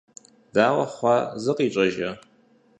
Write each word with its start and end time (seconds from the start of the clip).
Дауэ 0.53 0.85
хъуа, 0.93 1.15
зыкъищӀэжа? 1.43 2.09